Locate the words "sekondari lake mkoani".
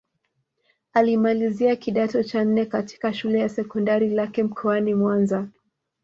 3.49-4.93